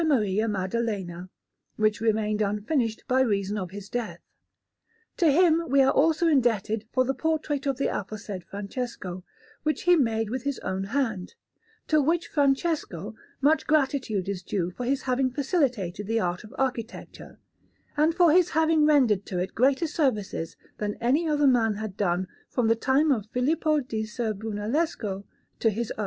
Maria 0.07 0.47
Maddalena, 0.47 1.29
which 1.75 2.01
remained 2.01 2.41
unfinished 2.41 3.03
by 3.07 3.21
reason 3.21 3.55
of 3.55 3.69
his 3.69 3.87
death. 3.87 4.19
To 5.17 5.31
him 5.31 5.63
we 5.69 5.83
are 5.83 5.91
also 5.91 6.25
indebted 6.27 6.87
for 6.91 7.05
the 7.05 7.13
portrait 7.13 7.67
of 7.67 7.77
the 7.77 7.85
aforesaid 7.85 8.43
Francesco, 8.43 9.23
which 9.61 9.83
he 9.83 9.95
made 9.95 10.31
with 10.31 10.41
his 10.41 10.57
own 10.61 10.85
hand; 10.85 11.35
to 11.87 12.01
which 12.01 12.29
Francesco 12.29 13.13
much 13.41 13.67
gratitude 13.67 14.27
is 14.27 14.41
due 14.41 14.71
for 14.71 14.85
his 14.87 15.03
having 15.03 15.29
facilitated 15.29 16.07
the 16.07 16.19
art 16.19 16.43
of 16.43 16.55
architecture, 16.57 17.39
and 17.95 18.15
for 18.15 18.31
his 18.31 18.49
having 18.51 18.85
rendered 18.87 19.23
to 19.27 19.37
it 19.37 19.53
greater 19.53 19.85
services 19.85 20.57
than 20.79 20.95
any 20.95 21.29
other 21.29 21.45
man 21.45 21.75
had 21.75 21.95
done 21.95 22.27
from 22.49 22.67
the 22.69 22.75
time 22.75 23.11
of 23.11 23.27
Filippo 23.27 23.79
di 23.81 24.03
Ser 24.03 24.33
Brunellesco 24.33 25.25
to 25.59 25.69
his 25.69 25.91
own. 25.95 25.99